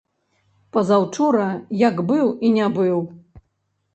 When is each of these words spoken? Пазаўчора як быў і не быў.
Пазаўчора 0.77 1.43
як 1.87 1.95
быў 2.11 2.27
і 2.49 2.53
не 2.57 2.69
быў. 2.81 2.99